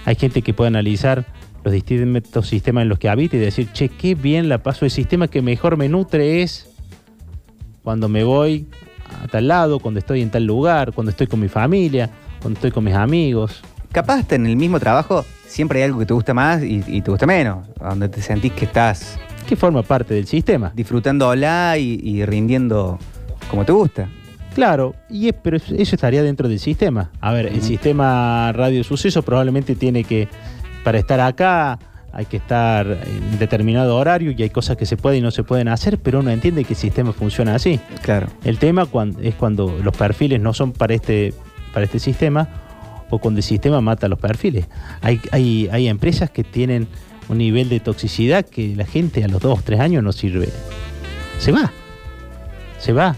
Hay 0.06 0.16
gente 0.16 0.42
que 0.42 0.52
puede 0.52 0.68
analizar 0.68 1.24
los 1.62 1.72
distintos 1.72 2.48
sistemas 2.48 2.82
en 2.82 2.88
los 2.88 2.98
que 2.98 3.08
habita 3.08 3.36
y 3.36 3.38
decir, 3.38 3.68
che, 3.72 3.90
qué 3.90 4.16
bien 4.16 4.48
la 4.48 4.60
paso. 4.60 4.86
El 4.86 4.90
sistema 4.90 5.28
que 5.28 5.40
mejor 5.40 5.76
me 5.76 5.88
nutre 5.88 6.42
es 6.42 6.68
cuando 7.84 8.08
me 8.08 8.24
voy 8.24 8.66
a 9.22 9.28
tal 9.28 9.48
lado, 9.48 9.78
cuando 9.78 10.00
estoy 10.00 10.22
en 10.22 10.30
tal 10.30 10.44
lugar, 10.44 10.92
cuando 10.92 11.10
estoy 11.10 11.26
con 11.26 11.40
mi 11.40 11.48
familia, 11.48 12.10
cuando 12.40 12.58
estoy 12.58 12.70
con 12.70 12.84
mis 12.84 12.94
amigos 12.94 13.62
capaz 13.94 14.18
hasta 14.18 14.34
en 14.34 14.46
el 14.46 14.56
mismo 14.56 14.80
trabajo 14.80 15.24
siempre 15.46 15.78
hay 15.78 15.84
algo 15.84 16.00
que 16.00 16.06
te 16.06 16.12
gusta 16.12 16.34
más 16.34 16.62
y, 16.62 17.00
te 17.00 17.10
gusta 17.10 17.26
menos, 17.26 17.66
donde 17.80 18.08
te 18.10 18.20
sentís 18.20 18.52
que 18.52 18.66
estás... 18.66 19.18
Que 19.46 19.56
forma 19.56 19.82
parte 19.82 20.14
del 20.14 20.26
sistema. 20.26 20.72
Disfrutándola 20.74 21.76
y, 21.78 22.00
y 22.02 22.24
rindiendo 22.24 22.98
como 23.50 23.64
te 23.64 23.72
gusta. 23.72 24.08
Claro, 24.54 24.94
y 25.10 25.30
pero 25.32 25.58
eso 25.58 25.74
estaría 25.94 26.22
dentro 26.22 26.48
del 26.48 26.58
sistema. 26.58 27.10
A 27.20 27.32
ver, 27.32 27.46
el 27.46 27.60
sistema 27.60 28.50
Radio 28.52 28.82
Suceso 28.82 29.22
probablemente 29.22 29.76
tiene 29.76 30.02
que, 30.02 30.28
para 30.82 30.98
estar 30.98 31.20
acá, 31.20 31.78
hay 32.14 32.26
que 32.26 32.36
estar 32.36 32.86
en 32.86 33.38
determinado 33.38 33.96
horario 33.96 34.30
y 34.30 34.42
hay 34.42 34.50
cosas 34.50 34.76
que 34.76 34.86
se 34.86 34.96
pueden 34.96 35.18
y 35.18 35.22
no 35.22 35.32
se 35.32 35.42
pueden 35.42 35.66
hacer, 35.68 35.98
pero 35.98 36.20
uno 36.20 36.30
entiende 36.30 36.64
que 36.64 36.74
el 36.74 36.78
sistema 36.78 37.12
funciona 37.12 37.56
así. 37.56 37.80
Claro. 38.02 38.28
El 38.44 38.58
tema 38.58 38.86
es 39.20 39.34
cuando 39.34 39.78
los 39.82 39.96
perfiles 39.96 40.40
no 40.40 40.52
son 40.52 40.72
para 40.72 40.94
este, 40.94 41.34
para 41.72 41.84
este 41.84 41.98
sistema 41.98 42.48
o 43.10 43.18
cuando 43.18 43.38
el 43.38 43.44
sistema 43.44 43.80
mata 43.80 44.06
los 44.08 44.20
perfiles. 44.20 44.66
Hay, 45.00 45.20
hay, 45.32 45.68
hay 45.72 45.88
empresas 45.88 46.30
que 46.30 46.44
tienen 46.44 46.86
un 47.28 47.38
nivel 47.38 47.68
de 47.68 47.80
toxicidad 47.80 48.46
que 48.46 48.76
la 48.76 48.86
gente 48.86 49.24
a 49.24 49.28
los 49.28 49.40
dos, 49.40 49.64
tres 49.64 49.80
años 49.80 50.04
no 50.04 50.12
sirve. 50.12 50.48
Se 51.38 51.50
va. 51.50 51.72
Se 52.78 52.92
va. 52.92 53.16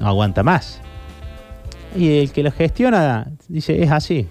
No 0.00 0.08
aguanta 0.08 0.42
más. 0.42 0.80
Y 1.96 2.18
el 2.18 2.30
que 2.30 2.42
lo 2.42 2.52
gestiona 2.52 3.30
dice, 3.48 3.82
es 3.82 3.90
así. 3.90 4.28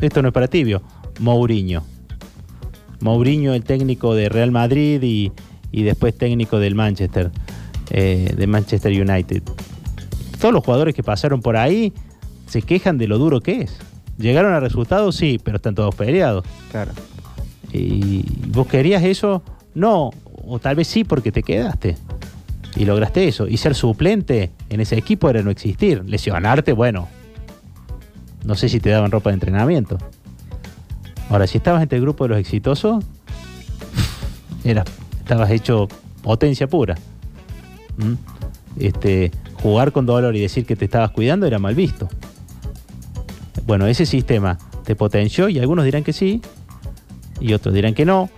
Esto 0.00 0.20
no 0.20 0.28
es 0.28 0.34
para 0.34 0.48
tibio. 0.48 0.82
Mourinho. 1.20 1.95
Mourinho, 3.00 3.54
el 3.54 3.64
técnico 3.64 4.14
de 4.14 4.28
Real 4.28 4.50
Madrid 4.50 5.02
y, 5.02 5.32
y 5.72 5.82
después 5.82 6.16
técnico 6.16 6.58
del 6.58 6.74
Manchester, 6.74 7.30
eh, 7.90 8.34
de 8.36 8.46
Manchester 8.46 8.92
United. 8.92 9.42
Todos 10.40 10.54
los 10.54 10.64
jugadores 10.64 10.94
que 10.94 11.02
pasaron 11.02 11.40
por 11.40 11.56
ahí 11.56 11.92
se 12.46 12.62
quejan 12.62 12.98
de 12.98 13.08
lo 13.08 13.18
duro 13.18 13.40
que 13.40 13.62
es. 13.62 13.76
Llegaron 14.18 14.54
a 14.54 14.60
resultados, 14.60 15.16
sí, 15.16 15.38
pero 15.42 15.56
están 15.56 15.74
todos 15.74 15.94
peleados. 15.94 16.44
Claro. 16.70 16.92
¿Y 17.72 18.24
vos 18.48 18.66
querías 18.66 19.02
eso? 19.02 19.42
No, 19.74 20.10
o 20.46 20.58
tal 20.58 20.76
vez 20.76 20.88
sí 20.88 21.04
porque 21.04 21.32
te 21.32 21.42
quedaste. 21.42 21.96
Y 22.76 22.84
lograste 22.84 23.26
eso. 23.26 23.46
Y 23.48 23.56
ser 23.56 23.74
suplente 23.74 24.50
en 24.68 24.80
ese 24.80 24.96
equipo 24.96 25.28
era 25.28 25.42
no 25.42 25.50
existir. 25.50 26.02
Lesionarte, 26.06 26.72
bueno. 26.72 27.08
No 28.44 28.54
sé 28.54 28.68
si 28.68 28.80
te 28.80 28.90
daban 28.90 29.10
ropa 29.10 29.30
de 29.30 29.34
entrenamiento. 29.34 29.98
Ahora, 31.28 31.46
si 31.46 31.58
estabas 31.58 31.82
entre 31.82 31.98
el 31.98 32.02
grupo 32.02 32.24
de 32.24 32.28
los 32.30 32.38
exitosos, 32.38 33.04
era, 34.64 34.84
estabas 35.18 35.50
hecho 35.50 35.88
potencia 36.22 36.66
pura. 36.68 36.96
¿Mm? 37.96 38.14
Este, 38.78 39.30
jugar 39.62 39.92
con 39.92 40.06
dolor 40.06 40.36
y 40.36 40.40
decir 40.40 40.66
que 40.66 40.76
te 40.76 40.84
estabas 40.84 41.10
cuidando 41.10 41.46
era 41.46 41.58
mal 41.58 41.74
visto. 41.74 42.08
Bueno, 43.66 43.86
ese 43.86 44.06
sistema 44.06 44.58
te 44.84 44.94
potenció 44.94 45.48
y 45.48 45.58
algunos 45.58 45.84
dirán 45.84 46.04
que 46.04 46.12
sí 46.12 46.40
y 47.40 47.52
otros 47.52 47.74
dirán 47.74 47.94
que 47.94 48.04
no. 48.04 48.30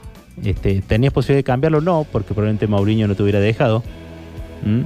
Este, 0.42 0.80
¿Tenías 0.82 1.12
posibilidad 1.12 1.38
de 1.40 1.44
cambiarlo? 1.44 1.80
No, 1.80 2.06
porque 2.10 2.28
probablemente 2.28 2.66
Mauriño 2.66 3.08
no 3.08 3.14
te 3.14 3.22
hubiera 3.22 3.40
dejado. 3.40 3.82
¿Mm? 4.64 4.82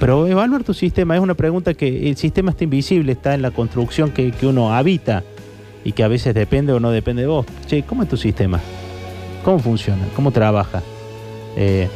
Pero 0.00 0.26
evaluar 0.26 0.64
tu 0.64 0.74
sistema 0.74 1.14
es 1.14 1.20
una 1.20 1.34
pregunta 1.34 1.74
que 1.74 2.08
el 2.08 2.16
sistema 2.16 2.50
está 2.50 2.64
invisible, 2.64 3.12
está 3.12 3.34
en 3.34 3.42
la 3.42 3.50
construcción 3.50 4.10
que, 4.10 4.32
que 4.32 4.46
uno 4.46 4.74
habita 4.74 5.22
y 5.84 5.92
que 5.92 6.02
a 6.02 6.08
veces 6.08 6.34
depende 6.34 6.72
o 6.72 6.80
no 6.80 6.90
depende 6.90 7.22
de 7.22 7.28
vos. 7.28 7.46
Che, 7.66 7.82
¿cómo 7.82 8.02
es 8.02 8.08
tu 8.08 8.16
sistema? 8.16 8.60
¿Cómo 9.44 9.58
funciona? 9.58 10.04
¿Cómo 10.16 10.30
trabaja? 10.30 10.82
Eh, 11.56 11.88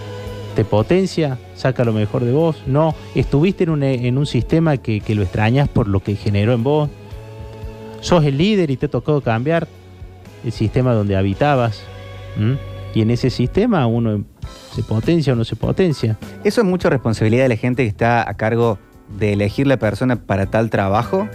¿Te 0.55 0.65
potencia? 0.65 1.39
¿Saca 1.55 1.85
lo 1.85 1.93
mejor 1.93 2.25
de 2.25 2.33
vos? 2.33 2.63
No. 2.67 2.95
¿Estuviste 3.15 3.65
en 3.65 3.71
un, 3.71 3.83
en 3.83 4.19
un 4.19 4.27
sistema 4.27 4.77
que, 4.77 5.01
que 5.01 5.15
lo 5.15 5.23
extrañas 5.23 5.69
por 5.69 5.89
lo 5.89 6.01
que 6.01 6.17
generó 6.17 6.53
en 6.53 6.63
vos? 6.63 6.91
¿Sos 8.01 8.25
el 8.25 8.39
líder 8.39 8.71
y 8.71 8.77
te 8.77 8.89
tocado 8.89 9.21
cambiar 9.21 9.67
el 10.45 10.53
sistema 10.53 10.93
donde 10.93 11.17
habitabas? 11.17 11.83
¿Mm? 12.37 12.55
Y 12.95 13.03
en 13.03 13.11
ese 13.11 13.31
sistema 13.31 13.87
uno 13.87 14.25
se 14.75 14.83
potencia 14.83 15.33
o 15.33 15.37
no 15.37 15.45
se 15.45 15.57
potencia. 15.57 16.19
¿Eso 16.45 16.61
es 16.61 16.67
mucha 16.67 16.91
responsabilidad 16.91 17.45
de 17.45 17.49
la 17.51 17.57
gente 17.57 17.83
que 17.83 17.89
está 17.89 18.29
a 18.29 18.35
cargo 18.35 18.79
de 19.19 19.33
elegir 19.33 19.67
la 19.67 19.79
persona 19.79 20.17
para 20.17 20.47
tal 20.47 20.71
trabajo? 20.71 21.29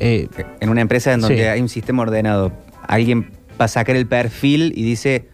Eh, 0.00 0.28
En 0.60 0.68
una 0.68 0.80
empresa 0.80 1.12
en 1.12 1.20
donde 1.20 1.36
Sí. 1.38 1.42
hay 1.44 1.60
un 1.60 1.68
sistema 1.68 2.02
ordenado, 2.02 2.52
alguien 2.86 3.30
va 3.60 3.64
a 3.64 3.68
sacar 3.68 3.96
el 3.96 4.06
perfil 4.06 4.72
y 4.76 4.82
dice, 4.84 5.28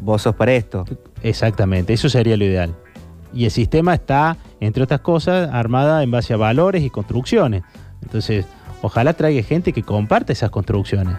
vos 0.00 0.22
sos 0.22 0.34
para 0.34 0.52
esto. 0.54 0.84
Exactamente, 1.22 1.92
eso 1.92 2.08
sería 2.08 2.36
lo 2.36 2.44
ideal. 2.44 2.74
Y 3.34 3.44
el 3.46 3.50
sistema 3.50 3.94
está, 3.94 4.36
entre 4.60 4.82
otras 4.82 5.00
cosas, 5.00 5.50
armada 5.52 6.02
en 6.02 6.10
base 6.10 6.34
a 6.34 6.36
valores 6.36 6.82
y 6.82 6.90
construcciones. 6.90 7.62
Entonces, 8.02 8.44
ojalá 8.82 9.12
traiga 9.14 9.42
gente 9.42 9.72
que 9.72 9.82
comparta 9.82 10.32
esas 10.32 10.50
construcciones, 10.50 11.16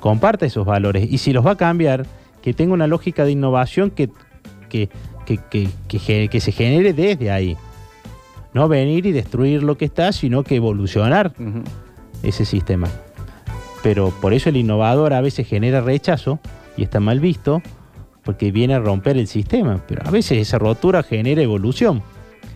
comparta 0.00 0.46
esos 0.46 0.64
valores. 0.66 1.06
Y 1.10 1.18
si 1.18 1.32
los 1.32 1.44
va 1.46 1.52
a 1.52 1.56
cambiar, 1.56 2.06
que 2.40 2.52
tenga 2.54 2.72
una 2.74 2.86
lógica 2.88 3.24
de 3.24 3.32
innovación 3.32 3.90
que, 3.90 4.10
que, 4.68 4.88
que, 5.26 6.28
que- 6.28 6.40
se 6.40 6.50
genere 6.52 6.92
desde 6.92 7.30
ahí. 7.30 7.56
No 8.54 8.66
venir 8.68 9.06
y 9.06 9.12
destruir 9.12 9.62
lo 9.62 9.76
que 9.78 9.84
está, 9.84 10.12
sino 10.12 10.42
que 10.42 10.56
evolucionar 10.56 11.32
Ujú. 11.38 11.62
Ese 12.22 12.44
sistema. 12.44 12.88
Pero 13.82 14.10
por 14.10 14.32
eso 14.32 14.48
el 14.48 14.56
innovador 14.56 15.12
a 15.12 15.20
veces 15.20 15.46
genera 15.46 15.80
rechazo 15.80 16.38
y 16.76 16.82
está 16.84 17.00
mal 17.00 17.20
visto 17.20 17.62
porque 18.24 18.52
viene 18.52 18.74
a 18.74 18.78
romper 18.78 19.16
el 19.16 19.26
sistema. 19.26 19.80
Pero 19.88 20.02
a 20.06 20.10
veces 20.10 20.38
esa 20.38 20.58
rotura 20.58 21.02
genera 21.02 21.42
evolución. 21.42 22.02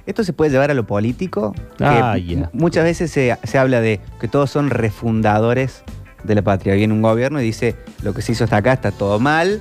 ¿Esto 0.07 0.23
se 0.23 0.33
puede 0.33 0.53
llevar 0.53 0.71
a 0.71 0.75
lo 0.75 0.87
político? 0.87 1.53
Ah. 1.81 2.17
Muchas 2.53 2.85
veces 2.85 3.11
se, 3.11 3.37
se 3.43 3.59
habla 3.59 3.81
de 3.81 3.99
que 4.21 4.29
todos 4.29 4.51
son 4.51 4.71
refundadores 4.71 5.83
de 6.23 6.35
la 6.37 6.43
patria. 6.43 6.75
Viene 6.75 6.95
un 6.95 7.03
gobierno 7.03 7.41
y 7.41 7.45
dice, 7.45 7.75
lo 8.03 8.15
que 8.15 8.23
se 8.23 8.31
hizo 8.33 8.45
hasta 8.45 8.59
acá 8.59 8.73
está 8.75 8.93
todo 8.93 9.19
mal, 9.19 9.61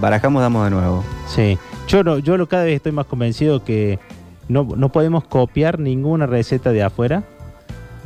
barajamos, 0.00 0.42
damos 0.42 0.64
de 0.64 0.70
nuevo. 0.70 1.04
Sí. 1.28 1.56
Yo, 1.86 2.02
no, 2.02 2.18
yo 2.18 2.36
lo- 2.36 2.48
cada 2.48 2.64
vez 2.64 2.74
estoy 2.76 2.90
más 2.90 3.06
convencido 3.06 3.62
que 3.62 4.00
no, 4.48 4.66
no 4.76 4.90
podemos 4.90 5.22
copiar 5.24 5.78
ninguna 5.78 6.26
receta 6.26 6.72
de 6.72 6.82
afuera 6.82 7.22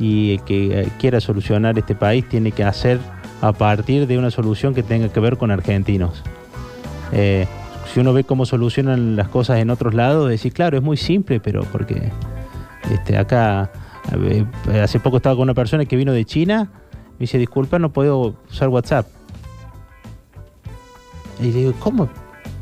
y 0.01 0.33
el 0.33 0.41
que 0.41 0.81
eh, 0.81 0.87
quiera 0.99 1.21
solucionar 1.21 1.77
este 1.77 1.93
país 1.93 2.27
tiene 2.27 2.51
que 2.51 2.63
hacer 2.63 2.99
a 3.39 3.53
partir 3.53 4.07
de 4.07 4.17
una 4.17 4.31
solución 4.31 4.73
que 4.73 4.81
tenga 4.81 5.09
que 5.09 5.19
ver 5.19 5.37
con 5.37 5.51
argentinos. 5.51 6.23
Eh, 7.11 7.45
si 7.93 7.99
uno 7.99 8.11
ve 8.11 8.23
cómo 8.23 8.47
solucionan 8.47 9.15
las 9.15 9.27
cosas 9.27 9.59
en 9.59 9.69
otros 9.69 9.93
lados, 9.93 10.27
decir, 10.27 10.53
claro, 10.53 10.75
es 10.75 10.83
muy 10.83 10.97
simple, 10.97 11.39
pero 11.39 11.63
porque 11.71 12.11
este, 12.89 13.15
acá 13.15 13.71
eh, 14.11 14.43
hace 14.81 14.99
poco 14.99 15.17
estaba 15.17 15.35
con 15.35 15.43
una 15.43 15.53
persona 15.53 15.85
que 15.85 15.95
vino 15.95 16.13
de 16.13 16.25
China, 16.25 16.71
me 17.11 17.19
dice, 17.19 17.37
disculpa, 17.37 17.77
no 17.77 17.93
puedo 17.93 18.35
usar 18.49 18.69
WhatsApp. 18.69 19.05
Y 21.39 21.51
le 21.51 21.51
digo, 21.51 21.73
¿cómo 21.79 22.09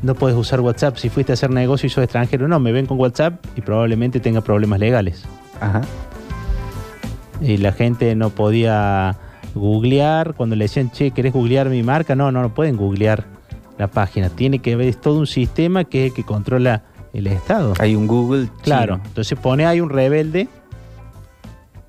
no 0.02 0.14
puedes 0.14 0.36
usar 0.36 0.60
WhatsApp 0.60 0.96
si 0.96 1.08
fuiste 1.08 1.32
a 1.32 1.34
hacer 1.34 1.50
negocio 1.50 1.86
y 1.86 1.90
sos 1.90 2.04
extranjero? 2.04 2.48
No, 2.48 2.60
me 2.60 2.72
ven 2.72 2.84
con 2.84 2.98
WhatsApp 2.98 3.42
y 3.56 3.62
probablemente 3.62 4.20
tenga 4.20 4.42
problemas 4.42 4.78
legales. 4.78 5.24
Ajá. 5.58 5.82
Y 7.40 7.56
la 7.56 7.72
gente 7.72 8.14
no 8.14 8.30
podía 8.30 9.16
googlear. 9.54 10.34
Cuando 10.34 10.56
le 10.56 10.64
decían, 10.64 10.90
che, 10.90 11.10
¿querés 11.10 11.32
googlear 11.32 11.68
mi 11.68 11.82
marca? 11.82 12.14
No, 12.14 12.30
no, 12.30 12.42
no 12.42 12.54
pueden 12.54 12.76
googlear 12.76 13.24
la 13.78 13.88
página. 13.88 14.28
Tiene 14.28 14.58
que 14.58 14.76
ver, 14.76 14.88
es 14.88 15.00
todo 15.00 15.18
un 15.18 15.26
sistema 15.26 15.84
que 15.84 16.06
es 16.06 16.10
el 16.10 16.16
que 16.16 16.24
controla 16.24 16.82
el 17.12 17.26
Estado. 17.26 17.74
Hay 17.78 17.96
un 17.96 18.06
Google. 18.06 18.48
Claro, 18.62 19.00
entonces 19.04 19.38
pone 19.38 19.66
ahí 19.66 19.80
un 19.80 19.90
rebelde 19.90 20.48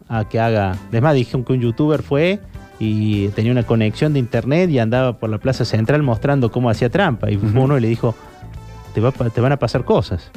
a 0.07 0.27
que 0.27 0.39
haga. 0.39 0.77
Es 0.91 1.01
más, 1.01 1.13
dijeron 1.13 1.43
que 1.43 1.53
un 1.53 1.59
youtuber 1.61 2.01
fue 2.01 2.39
y 2.79 3.27
tenía 3.29 3.51
una 3.51 3.63
conexión 3.63 4.13
de 4.13 4.19
internet 4.19 4.69
y 4.69 4.79
andaba 4.79 5.19
por 5.19 5.29
la 5.29 5.37
plaza 5.37 5.65
central 5.65 6.01
mostrando 6.01 6.51
cómo 6.51 6.69
hacía 6.69 6.89
trampa. 6.89 7.29
Y 7.29 7.35
uno 7.35 7.77
le 7.77 7.87
dijo: 7.87 8.15
te, 8.93 9.01
va 9.01 9.11
te 9.11 9.41
van 9.41 9.51
a 9.51 9.57
pasar 9.59 9.85
cosas. 9.85 10.31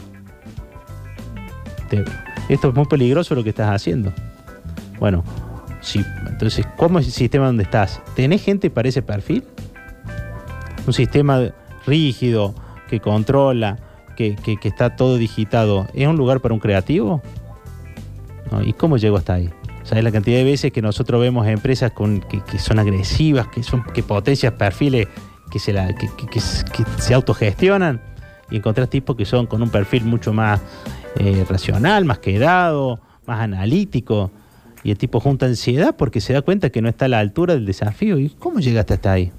Te- 1.88 2.04
esto 2.48 2.68
es 2.68 2.74
muy 2.74 2.84
peligroso 2.86 3.34
lo 3.34 3.42
que 3.42 3.50
estás 3.50 3.70
haciendo. 3.70 4.12
Bueno, 5.04 5.22
sí, 5.82 6.02
entonces, 6.30 6.66
¿cómo 6.78 6.98
es 6.98 7.04
el 7.04 7.12
sistema 7.12 7.44
donde 7.44 7.64
estás? 7.64 8.00
¿Tenés 8.16 8.40
gente 8.42 8.70
para 8.70 8.88
ese 8.88 9.02
perfil? 9.02 9.44
Un 10.86 10.94
sistema 10.94 11.42
rígido 11.86 12.54
que 12.88 13.00
controla, 13.00 13.76
que, 14.16 14.34
que- 14.34 14.56
está 14.66 14.96
todo 14.96 15.18
digitado, 15.18 15.86
¿es 15.92 16.08
un 16.08 16.16
lugar 16.16 16.40
para 16.40 16.54
un 16.54 16.58
creativo? 16.58 17.20
¿Y 18.64 18.72
cómo 18.72 18.96
llegó 18.96 19.18
hasta 19.18 19.34
ahí? 19.34 19.50
¿Sabes 19.82 20.04
la 20.04 20.10
cantidad 20.10 20.38
de 20.38 20.44
veces 20.44 20.72
que 20.72 20.80
nosotros 20.80 21.20
vemos 21.20 21.46
empresas 21.48 21.92
con, 21.92 22.20
que, 22.20 22.40
que 22.40 22.58
son 22.58 22.78
agresivas, 22.78 23.48
que, 23.48 23.62
son, 23.62 23.84
que 23.92 24.02
potencian 24.02 24.54
perfiles 24.56 25.06
que 25.50 25.58
se, 25.58 25.74
la, 25.74 25.88
que, 25.94 26.08
que 26.30 26.40
se 26.40 27.12
autogestionan? 27.12 28.00
Y 28.50 28.56
encontrás 28.56 28.88
tipos 28.88 29.16
que 29.16 29.26
son 29.26 29.44
con 29.44 29.60
un 29.60 29.68
perfil 29.68 30.06
mucho 30.06 30.32
más 30.32 30.62
eh, 31.16 31.44
racional, 31.46 32.06
más 32.06 32.20
quedado, 32.20 33.00
más 33.26 33.40
analítico. 33.40 34.30
Y 34.84 34.90
el 34.90 34.98
tipo 34.98 35.18
junta 35.18 35.46
ansiedad 35.46 35.96
porque 35.96 36.20
se 36.20 36.34
da 36.34 36.42
cuenta 36.42 36.70
que 36.70 36.82
no 36.82 36.88
está 36.88 37.06
a 37.06 37.08
la 37.08 37.18
altura 37.18 37.54
del 37.54 37.64
desafío. 37.64 38.18
¿Y 38.18 38.28
cómo 38.28 38.60
llegaste 38.60 38.94
hasta 38.94 39.12
ahí? 39.12 39.32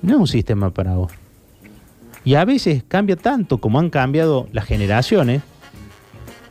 No 0.00 0.14
es 0.14 0.20
un 0.20 0.26
sistema 0.26 0.70
para 0.70 0.94
vos. 0.94 1.12
Y 2.24 2.34
a 2.34 2.44
veces 2.44 2.82
cambia 2.88 3.16
tanto 3.16 3.58
como 3.58 3.78
han 3.78 3.90
cambiado 3.90 4.48
las 4.52 4.64
generaciones 4.64 5.42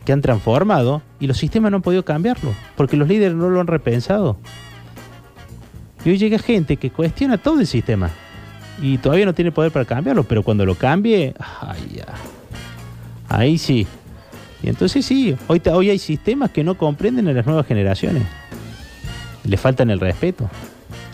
que 0.06 0.14
han 0.14 0.22
transformado 0.22 1.02
y 1.20 1.28
los 1.28 1.38
sistemas 1.38 1.72
no 1.72 1.78
han 1.78 1.84
podido 1.84 2.04
cambiarlo 2.04 2.54
porque 2.76 2.98
los 2.98 3.08
líderes 3.08 3.36
no 3.36 3.50
lo 3.50 3.60
han 3.60 3.68
repensado. 3.68 4.38
Y 6.04 6.10
hoy 6.10 6.18
llega 6.18 6.40
gente 6.40 6.78
que 6.78 6.90
cuestiona 6.90 7.38
todo 7.38 7.60
el 7.60 7.68
sistema 7.68 8.10
y 8.82 8.98
todavía 8.98 9.26
no 9.26 9.34
tiene 9.34 9.52
poder 9.52 9.72
para 9.72 9.86
cambiarlo, 9.86 10.24
pero 10.24 10.44
cuando 10.44 10.66
lo 10.66 10.76
cambie, 10.76 11.34
ay, 11.40 11.98
ya. 11.98 12.06
ahí 13.30 13.58
sí. 13.58 13.88
Y 14.64 14.70
entonces 14.70 15.06
sí, 15.06 15.36
hoy, 15.48 15.62
hoy 15.72 15.90
hay 15.90 16.00
sistemas 16.00 16.52
que 16.52 16.64
no 16.64 16.76
comprenden 16.78 17.28
a 17.28 17.34
las 17.34 17.46
nuevas 17.46 17.66
generaciones. 17.66 18.24
Le 19.44 19.58
faltan 19.58 19.90
el 19.90 20.00
respeto. 20.00 20.50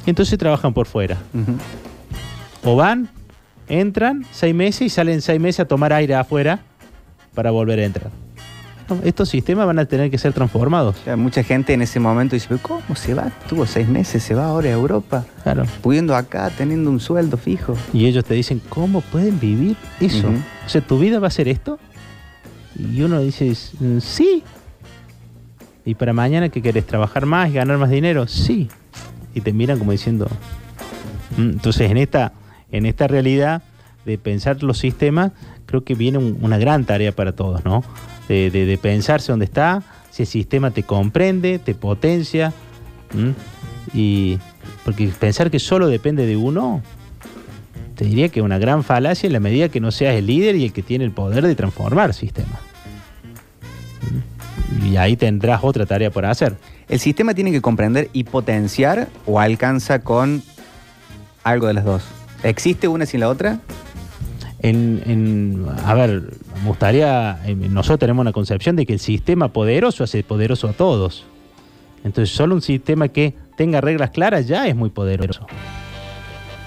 Y 0.05 0.09
entonces 0.09 0.37
trabajan 0.37 0.73
por 0.73 0.85
fuera. 0.87 1.17
O 2.63 2.75
van, 2.75 3.09
entran 3.69 4.25
seis 4.31 4.53
meses 4.53 4.81
y 4.81 4.89
salen 4.89 5.21
seis 5.21 5.39
meses 5.39 5.61
a 5.61 5.65
tomar 5.65 5.93
aire 5.93 6.15
afuera 6.15 6.59
para 7.33 7.51
volver 7.51 7.79
a 7.79 7.85
entrar. 7.85 8.09
No, 8.89 8.99
estos 9.03 9.27
sistemas 9.27 9.65
van 9.67 9.79
a 9.79 9.85
tener 9.85 10.09
que 10.09 10.17
ser 10.17 10.31
transformados. 10.31 10.95
O 11.01 11.03
sea, 11.03 11.17
mucha 11.17 11.43
gente 11.43 11.73
en 11.73 11.81
ese 11.81 11.99
momento 11.99 12.35
dice, 12.37 12.47
"¿Pero 12.47 12.61
¿cómo 12.61 12.95
se 12.95 13.13
va? 13.13 13.29
Tuvo 13.49 13.65
seis 13.65 13.85
meses, 13.87 14.23
se 14.23 14.33
va 14.33 14.45
ahora 14.45 14.69
a 14.69 14.71
Europa, 14.73 15.25
Claro. 15.43 15.65
pudiendo 15.81 16.15
acá, 16.15 16.49
teniendo 16.57 16.89
un 16.89 17.01
sueldo 17.01 17.35
fijo. 17.37 17.75
Y 17.93 18.05
ellos 18.05 18.23
te 18.23 18.33
dicen, 18.33 18.61
¿cómo 18.69 19.01
pueden 19.01 19.39
vivir 19.41 19.75
eso? 19.99 20.29
O 20.65 20.69
sea, 20.69 20.79
¿tu 20.81 20.97
vida 20.99 21.19
va 21.19 21.27
a 21.27 21.31
ser 21.31 21.49
esto? 21.49 21.79
Y 22.77 23.01
uno 23.01 23.19
dice, 23.21 23.53
"Mm, 23.79 23.99
sí. 23.99 24.43
¿Y 25.85 25.95
para 25.95 26.13
mañana 26.13 26.49
que 26.49 26.61
querés 26.61 26.85
trabajar 26.85 27.25
más 27.25 27.49
y 27.49 27.53
ganar 27.53 27.77
más 27.77 27.89
dinero? 27.89 28.27
Sí. 28.27 28.67
Y 29.33 29.41
te 29.41 29.53
miran 29.53 29.79
como 29.79 29.91
diciendo, 29.91 30.27
Mm, 31.37 31.49
Entonces, 31.51 31.91
en 31.91 31.97
esta, 31.97 32.31
en 32.71 32.85
esta 32.85 33.05
realidad 33.07 33.61
de 34.05 34.17
pensar 34.17 34.63
los 34.63 34.77
sistemas, 34.79 35.33
creo 35.65 35.83
que 35.83 35.93
viene 35.93 36.17
un- 36.17 36.37
una 36.41 36.57
gran 36.57 36.85
tarea 36.85 37.11
para 37.11 37.33
todos, 37.35 37.63
¿no? 37.65 37.83
De, 38.29 38.79
pensarse 38.81 39.31
dónde 39.33 39.45
está, 39.45 39.83
si 40.09 40.23
el 40.23 40.27
sistema 40.27 40.71
te 40.71 40.83
comprende, 40.83 41.59
te 41.59 41.75
potencia, 41.75 42.53
y 43.93 44.39
porque 44.85 45.07
pensar 45.19 45.51
que 45.51 45.59
solo 45.59 45.87
depende 45.87 46.25
de 46.25 46.37
uno, 46.37 46.81
te 47.95 48.05
diría 48.05 48.29
que 48.29 48.39
es 48.39 48.43
una 48.45 48.57
gran 48.57 48.83
falacia 48.83 49.27
en 49.27 49.33
la 49.33 49.39
medida 49.41 49.69
que 49.69 49.79
no 49.81 49.91
seas 49.91 50.15
el 50.15 50.27
líder 50.27 50.55
y 50.55 50.63
el 50.65 50.73
que 50.73 50.81
tiene 50.81 51.03
el 51.03 51.11
poder 51.11 51.45
de 51.45 51.55
transformar 51.55 52.13
sistemas. 52.13 52.59
Ahí 54.97 55.15
tendrás 55.15 55.61
otra 55.63 55.85
tarea 55.85 56.09
por 56.11 56.25
hacer. 56.25 56.57
¿El 56.89 56.99
sistema 56.99 57.33
tiene 57.33 57.51
que 57.51 57.61
comprender 57.61 58.09
y 58.13 58.23
potenciar 58.23 59.07
o 59.25 59.39
alcanza 59.39 59.99
con 59.99 60.41
algo 61.43 61.67
de 61.67 61.73
las 61.73 61.85
dos? 61.85 62.03
¿Existe 62.43 62.87
una 62.87 63.05
sin 63.05 63.19
la 63.21 63.29
otra? 63.29 63.59
En, 64.59 65.01
en- 65.05 65.65
a 65.85 65.93
ver, 65.93 66.23
me 66.63 66.67
gustaría, 66.69 67.39
eh, 67.45 67.55
nosotros 67.55 67.99
tenemos 67.99 68.21
una 68.21 68.31
concepción 68.31 68.75
de 68.75 68.85
que 68.85 68.93
el 68.93 68.99
sistema 68.99 69.49
poderoso 69.53 70.03
hace 70.03 70.23
poderoso 70.23 70.67
a 70.67 70.73
todos. 70.73 71.25
Entonces, 72.03 72.35
solo 72.35 72.55
un 72.55 72.61
sistema 72.61 73.07
que 73.07 73.35
tenga 73.57 73.81
reglas 73.81 74.11
claras 74.11 74.47
ya 74.47 74.67
es 74.67 74.75
muy 74.75 74.89
poderoso. 74.89 75.45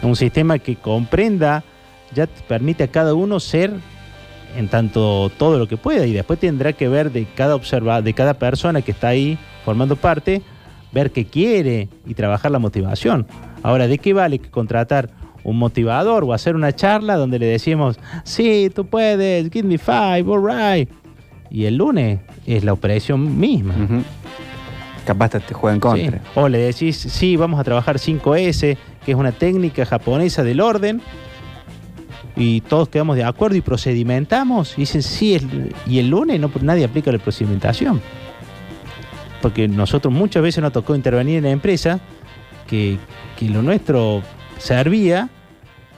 Un 0.02 0.16
sistema 0.16 0.58
que 0.58 0.76
comprenda 0.76 1.62
ya 2.14 2.26
te 2.26 2.42
permite 2.42 2.84
a 2.84 2.88
cada 2.88 3.14
uno 3.14 3.38
ser 3.40 3.72
en 4.57 4.69
tanto 4.69 5.30
todo 5.38 5.59
lo 5.59 5.69
que 5.69 5.76
pueda 5.76 6.07
y 6.07 6.12
después 6.12 6.38
tendrá 6.38 6.73
que 6.73 6.88
ver 6.88 7.12
de 7.12 7.26
cada 7.35 7.54
observa, 7.54 8.02
de 8.02 8.12
cada 8.14 8.35
persona 8.35 8.83
que 8.83 8.92
está 8.92 9.09
ahí 9.09 9.38
formando 9.64 9.97
parte, 9.97 10.42
ver 10.92 11.11
qué 11.12 11.26
quiere 11.26 11.88
y 12.07 12.14
trabajar 12.14 12.50
la 12.50 12.59
motivación. 12.59 13.26
Ahora, 13.62 13.87
¿de 13.87 13.99
qué 13.99 14.12
vale 14.12 14.38
que 14.38 14.50
contratar 14.50 15.11
un 15.45 15.59
motivador 15.59 16.25
o 16.25 16.33
hacer 16.33 16.54
una 16.54 16.75
charla 16.75 17.16
donde 17.16 17.38
le 17.38 17.47
decimos, 17.47 17.99
sí, 18.25 18.71
tú 18.75 18.87
puedes, 18.87 19.50
give 19.50 19.66
me 19.66 19.78
five, 19.78 20.25
all 20.26 20.45
right? 20.45 20.88
Y 21.50 21.64
el 21.64 21.76
lunes 21.76 22.21
es 22.47 22.64
la 22.64 22.73
operación 22.73 23.38
misma. 23.38 23.75
Ujú. 23.75 24.02
Capaz 25.04 25.30
te 25.30 25.40
te 25.40 25.54
juega 25.54 25.75
en 25.75 25.80
contra. 25.80 26.19
Sí. 26.19 26.25
O 26.35 26.49
le 26.49 26.59
decís, 26.59 26.97
sí, 26.97 27.37
vamos 27.37 27.59
a 27.59 27.64
trabajar 27.64 27.97
5S, 27.97 28.76
que 29.04 29.12
es 29.12 29.16
una 29.16 29.33
técnica 29.33 29.85
japonesa 29.87 30.45
del 30.45 30.61
orden, 30.61 31.00
y 32.40 32.62
todos 32.62 32.88
quedamos 32.88 33.16
de 33.16 33.25
acuerdo 33.25 33.56
y 33.56 33.61
procedimentamos. 33.61 34.73
Y 34.78 34.82
dicen, 34.82 35.02
sí, 35.02 35.35
el- 35.35 35.75
y 35.87 35.99
el 35.99 36.09
lunes 36.09 36.40
no, 36.40 36.50
nadie 36.62 36.85
aplica 36.85 37.12
la 37.12 37.18
procedimentación. 37.18 38.00
Porque 39.42 39.68
nosotros 39.68 40.12
muchas 40.12 40.42
veces 40.42 40.62
nos 40.62 40.73
tocó 40.73 40.94
intervenir 40.94 41.37
en 41.38 41.44
la 41.44 41.50
empresa 41.50 42.00
que, 42.66 42.99
que 43.38 43.49
lo 43.49 43.62
nuestro 43.62 44.23
servía, 44.59 45.28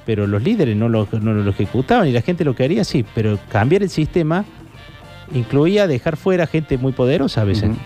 pero 0.06 0.26
los 0.26 0.42
líderes 0.42 0.76
no 0.76 0.88
lo, 0.88 1.06
no 1.20 1.32
lo 1.32 1.50
ejecutaban 1.50 2.08
y 2.08 2.12
la 2.12 2.22
gente 2.22 2.44
lo 2.44 2.54
quería, 2.54 2.84
sí, 2.84 3.04
pero 3.14 3.38
cambiar 3.50 3.82
el 3.82 3.90
sistema 3.90 4.44
incluía 5.34 5.86
dejar 5.86 6.16
fuera 6.16 6.46
gente 6.46 6.76
muy 6.78 6.92
poderosa 6.92 7.42
a 7.42 7.44
veces. 7.44 7.70
Ujú. 7.70 7.78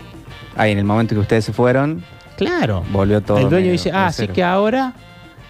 Ahí 0.55 0.71
en 0.71 0.79
el 0.79 0.83
momento 0.85 1.15
que 1.15 1.21
ustedes 1.21 1.45
se 1.45 1.53
fueron, 1.53 2.03
Claro. 2.37 2.83
volvió 2.91 3.21
todo. 3.21 3.37
el 3.39 3.49
dueño 3.49 3.71
dice, 3.71 3.91
ah, 3.91 4.07
así 4.07 4.23
cero". 4.23 4.33
que 4.33 4.43
ahora 4.43 4.93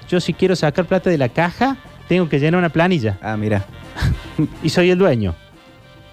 yo 0.09 0.19
si 0.21 0.33
quiero 0.33 0.55
sacar 0.55 0.85
plata 0.85 1.09
de 1.09 1.17
la 1.17 1.29
caja, 1.29 1.77
tengo 2.07 2.29
que 2.29 2.39
llenar 2.39 2.59
una 2.59 2.69
planilla 2.69 3.17
Ah, 3.21 3.37
mira. 3.37 3.65
y 4.63 4.69
soy 4.69 4.89
el 4.89 4.97
dueño. 4.97 5.35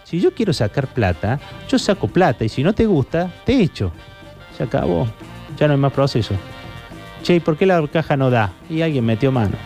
Si 0.04 0.20
yo 0.20 0.34
quiero 0.34 0.52
sacar 0.52 0.86
plata, 0.88 1.40
yo 1.68 1.78
saco 1.78 2.08
plata 2.08 2.44
y 2.44 2.48
si 2.48 2.62
no 2.62 2.72
te 2.72 2.86
gusta, 2.86 3.32
te 3.44 3.60
echo. 3.60 3.92
Se 4.56 4.64
acabó. 4.64 5.08
Ya 5.58 5.66
no 5.66 5.74
hay 5.74 5.80
más 5.80 5.92
proceso. 5.92 6.34
Che, 7.22 7.36
¿y 7.36 7.40
por 7.40 7.56
qué 7.56 7.66
la 7.66 7.86
caja 7.88 8.16
no 8.16 8.30
da? 8.30 8.52
Y 8.68 8.82
alguien 8.82 9.04
metió 9.04 9.32
mano. 9.32 9.56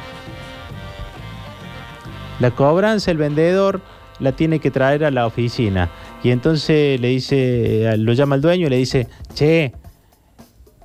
La 2.40 2.52
cobranza, 2.52 3.11
el 3.11 3.16
vendedor 3.16 3.80
la 4.20 4.32
tiene 4.32 4.60
que 4.60 4.71
traer 4.71 5.04
a 5.04 5.10
la 5.10 5.26
oficina. 5.26 5.91
Y 6.23 6.30
entonces 6.30 7.00
le 7.00 7.08
dice, 7.08 7.97
lo 7.99 8.12
llama 8.12 8.36
al 8.36 8.41
dueño 8.41 8.67
y 8.69 8.71
le 8.71 8.76
dice, 8.76 9.08
che, 9.34 9.73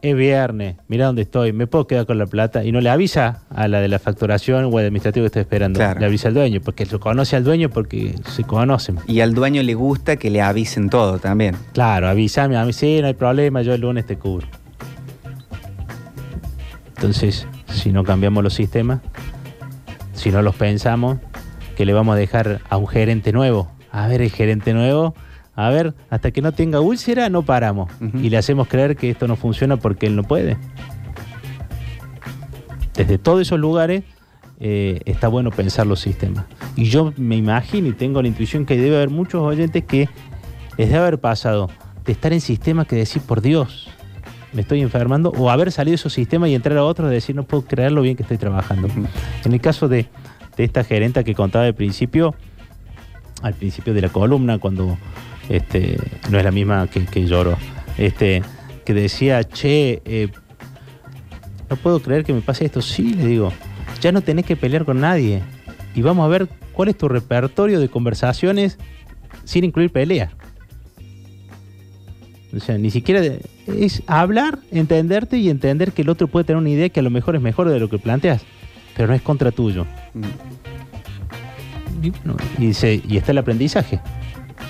es 0.03 0.17
viernes, 0.17 0.75
mira 0.89 1.05
dónde 1.05 1.21
estoy, 1.21 1.53
me 1.53 1.65
puedo 1.65 1.87
quedar 1.87 2.05
con 2.05 2.17
la 2.17 2.25
plata. 2.25 2.65
Y 2.65 2.73
no 2.73 2.81
le 2.81 2.89
avisa 2.89 3.43
a 3.49 3.69
la 3.69 3.79
de 3.79 3.87
la 3.87 3.99
facturación 3.99 4.65
o 4.65 4.77
al 4.77 4.85
administrativo 4.85 5.23
que 5.23 5.27
está 5.27 5.39
esperando. 5.39 5.79
Claro. 5.79 5.99
Le 6.01 6.05
avisa 6.05 6.27
al 6.27 6.33
dueño, 6.33 6.59
porque 6.59 6.85
lo 6.85 6.99
conoce 6.99 7.37
al 7.37 7.45
dueño 7.45 7.69
porque 7.69 8.13
se 8.27 8.43
conocen. 8.43 8.99
Y 9.07 9.21
al 9.21 9.33
dueño 9.33 9.63
le 9.63 9.73
gusta 9.75 10.17
que 10.17 10.29
le 10.29 10.41
avisen 10.41 10.89
todo 10.89 11.19
también. 11.19 11.55
Claro, 11.71 12.09
avísame, 12.09 12.57
a 12.57 12.65
mí 12.65 12.73
sí, 12.73 12.99
no 12.99 13.07
hay 13.07 13.13
problema, 13.13 13.61
yo 13.61 13.73
el 13.73 13.79
lunes 13.79 14.05
te 14.05 14.17
cubro. 14.17 14.45
Entonces, 16.97 17.47
si 17.71 17.93
no 17.93 18.03
cambiamos 18.03 18.43
los 18.43 18.53
sistemas, 18.53 18.99
si 20.13 20.31
no 20.31 20.41
los 20.41 20.55
pensamos, 20.55 21.19
que 21.77 21.85
le 21.85 21.93
vamos 21.93 22.15
a 22.15 22.17
dejar 22.17 22.59
a 22.69 22.75
un 22.75 22.87
gerente 22.87 23.31
nuevo. 23.31 23.71
A 23.89 24.07
ver, 24.09 24.21
el 24.21 24.31
gerente 24.31 24.73
nuevo, 24.73 25.15
a 25.55 25.69
ver, 25.69 25.93
hasta 26.09 26.31
que 26.31 26.41
no 26.41 26.51
tenga 26.51 26.79
úlcera, 26.79 27.29
no 27.29 27.43
paramos. 27.43 27.91
Y 28.15 28.29
le 28.29 28.37
hacemos 28.37 28.67
creer 28.67 28.95
que 28.95 29.09
esto 29.09 29.27
no 29.27 29.35
funciona 29.35 29.77
porque 29.77 30.07
él 30.07 30.15
no 30.15 30.23
puede. 30.23 30.57
Desde 32.95 33.17
todos 33.17 33.41
esos 33.41 33.59
lugares 33.59 34.03
eh, 34.59 35.01
está 35.05 35.27
bueno 35.27 35.51
pensar 35.51 35.85
los 35.85 35.99
sistemas. 35.99 36.45
Y 36.75 36.85
yo 36.85 37.13
me 37.17 37.35
imagino 37.35 37.87
y 37.87 37.93
tengo 37.93 38.21
la 38.21 38.27
intuición 38.27 38.65
que 38.65 38.77
debe 38.77 38.95
haber 38.95 39.09
muchos 39.09 39.41
oyentes 39.41 39.83
que 39.83 40.09
les 40.77 40.89
debe 40.89 40.99
haber 40.99 41.19
pasado 41.19 41.69
de 42.05 42.11
estar 42.11 42.33
en 42.33 42.41
sistemas 42.41 42.87
que 42.87 42.95
decir, 42.95 43.21
por 43.21 43.41
Dios, 43.41 43.89
me 44.53 44.61
estoy 44.61 44.81
enfermando, 44.81 45.31
o 45.37 45.49
haber 45.49 45.71
salido 45.71 45.93
de 45.93 45.95
esos 45.95 46.13
sistemas 46.13 46.49
y 46.49 46.55
entrar 46.55 46.77
a 46.77 46.83
otros 46.83 47.11
y 47.11 47.13
decir, 47.13 47.35
no 47.35 47.43
puedo 47.43 47.63
creer 47.63 47.91
lo 47.91 48.01
bien 48.01 48.15
que 48.15 48.23
estoy 48.23 48.37
trabajando. 48.37 48.87
En 49.43 49.53
el 49.53 49.61
caso 49.61 49.87
de, 49.87 50.07
de 50.57 50.63
esta 50.63 50.83
gerenta 50.83 51.23
que 51.23 51.35
contaba 51.35 51.65
al 51.65 51.75
principio, 51.75 52.35
al 53.41 53.53
principio 53.53 53.93
de 53.93 54.01
la 54.01 54.09
columna, 54.09 54.59
cuando 54.59 54.97
este, 55.49 55.97
no 56.29 56.37
es 56.37 56.43
la 56.43 56.51
misma 56.51 56.87
que, 56.87 57.05
que 57.05 57.25
lloró, 57.25 57.57
este, 57.97 58.41
que 58.85 58.93
decía, 58.93 59.43
che, 59.43 60.01
eh, 60.05 60.29
no 61.69 61.75
puedo 61.77 61.99
creer 62.01 62.23
que 62.23 62.33
me 62.33 62.41
pase 62.41 62.65
esto. 62.65 62.81
Sí, 62.81 63.13
le 63.13 63.25
digo, 63.25 63.51
ya 64.01 64.11
no 64.11 64.21
tenés 64.21 64.45
que 64.45 64.55
pelear 64.55 64.85
con 64.85 64.99
nadie. 65.01 65.41
Y 65.95 66.01
vamos 66.01 66.25
a 66.25 66.27
ver 66.27 66.47
cuál 66.73 66.89
es 66.89 66.97
tu 66.97 67.07
repertorio 67.07 67.79
de 67.79 67.87
conversaciones 67.89 68.77
sin 69.43 69.63
incluir 69.63 69.91
pelea. 69.91 70.31
O 72.55 72.59
sea, 72.59 72.77
ni 72.77 72.91
siquiera 72.91 73.21
es 73.67 74.03
hablar, 74.05 74.59
entenderte 74.71 75.37
y 75.37 75.49
entender 75.49 75.91
que 75.91 76.03
el 76.03 76.09
otro 76.09 76.27
puede 76.27 76.45
tener 76.45 76.59
una 76.59 76.69
idea 76.69 76.89
que 76.89 76.99
a 76.99 77.03
lo 77.03 77.09
mejor 77.09 77.35
es 77.35 77.41
mejor 77.41 77.69
de 77.69 77.79
lo 77.79 77.89
que 77.89 77.97
planteas, 77.97 78.43
pero 78.95 79.07
no 79.07 79.13
es 79.15 79.21
contra 79.23 79.51
tuyo. 79.51 79.87
Ujú. 80.13 80.25
Y, 82.03 82.09
bueno, 82.11 82.35
y, 82.59 82.73
se- 82.73 83.01
y 83.07 83.17
está 83.17 83.31
el 83.31 83.39
aprendizaje. 83.39 83.99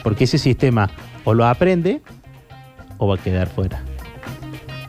Porque 0.03 0.25
ese 0.25 0.37
sistema 0.37 0.89
o 1.23 1.33
lo 1.33 1.45
aprende 1.45 2.01
o 2.97 3.07
va 3.07 3.15
a 3.15 3.17
quedar 3.17 3.47
fuera. 3.47 3.92